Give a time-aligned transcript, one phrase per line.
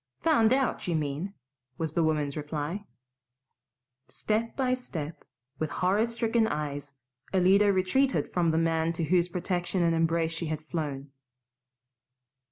[0.21, 1.35] "Found out, you mean,"
[1.77, 2.85] was the woman's reply.
[4.07, 5.23] Step by step,
[5.59, 6.93] with horror stricken eyes,
[7.35, 11.11] Alida retreated from the man to whose protection and embrace she had flown.